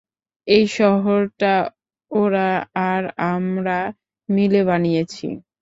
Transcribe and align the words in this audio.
এই 0.47 0.63
শহরটা 0.77 1.53
ওরা 2.11 2.49
আর 2.89 3.03
আমরা 3.33 3.77
মিলে 4.29 4.61
বানিয়েছি! 4.69 5.27